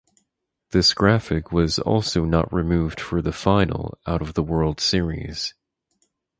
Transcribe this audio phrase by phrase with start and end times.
[0.71, 5.53] This graphic was also not removed for the final out of the World Series.